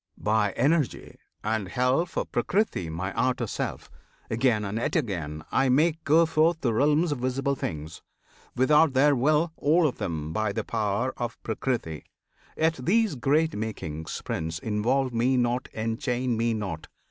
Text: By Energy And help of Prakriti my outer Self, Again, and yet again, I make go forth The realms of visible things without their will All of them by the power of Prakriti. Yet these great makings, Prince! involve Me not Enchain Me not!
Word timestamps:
By 0.17 0.53
Energy 0.53 1.19
And 1.43 1.67
help 1.69 2.17
of 2.17 2.31
Prakriti 2.31 2.89
my 2.89 3.13
outer 3.13 3.45
Self, 3.45 3.91
Again, 4.31 4.65
and 4.65 4.79
yet 4.79 4.95
again, 4.95 5.45
I 5.51 5.69
make 5.69 6.03
go 6.05 6.25
forth 6.25 6.61
The 6.61 6.73
realms 6.73 7.11
of 7.11 7.19
visible 7.19 7.53
things 7.53 8.01
without 8.55 8.93
their 8.93 9.15
will 9.15 9.51
All 9.57 9.85
of 9.87 9.99
them 9.99 10.33
by 10.33 10.53
the 10.53 10.63
power 10.63 11.13
of 11.17 11.37
Prakriti. 11.43 12.03
Yet 12.57 12.79
these 12.81 13.13
great 13.13 13.55
makings, 13.55 14.19
Prince! 14.25 14.57
involve 14.57 15.13
Me 15.13 15.37
not 15.37 15.69
Enchain 15.71 16.35
Me 16.35 16.55
not! 16.55 16.87